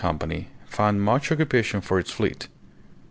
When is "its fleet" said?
1.99-2.47